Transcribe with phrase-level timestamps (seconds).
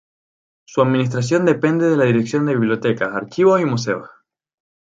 [0.65, 4.09] Su administración depende de la Dirección de Bibliotecas, Archivos y Museos.